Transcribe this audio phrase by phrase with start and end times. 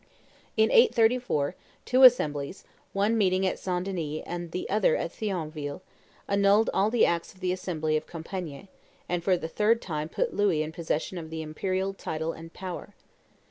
[0.57, 1.53] In 834,
[1.85, 3.85] two assemblies, one meeting at St.
[3.85, 5.81] Denis and the other at Thionville,
[6.27, 8.67] annulled all the acts of the assembly of Compiegne,
[9.07, 12.95] and for the third time put Louis in possession of the imperial title and power.